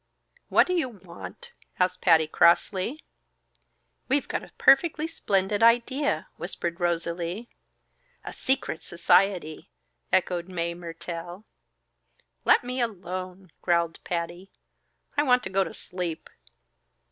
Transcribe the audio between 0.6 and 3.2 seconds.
do you want?" asked Patty, crossly.